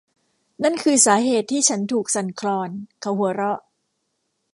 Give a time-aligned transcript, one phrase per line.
[0.63, 2.69] นั่นคือสาเหตุที่ฉันถูกสั่นคลอน
[3.01, 3.59] เขาหัวเราะ